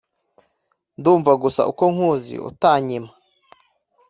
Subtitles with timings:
[0.99, 3.11] Ndumva gusa uko nkuzi Utanyima